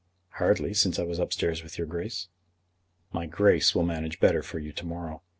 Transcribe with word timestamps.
"Hardly, 0.39 0.73
since 0.73 0.97
I 0.97 1.03
was 1.03 1.19
upstairs 1.19 1.61
with 1.61 1.77
your 1.77 1.85
Grace." 1.85 2.27
"My 3.13 3.27
Grace 3.27 3.75
will 3.75 3.83
manage 3.83 4.19
better 4.19 4.41
for 4.41 4.57
you 4.57 4.71
to 4.71 4.83
morrow. 4.87 5.21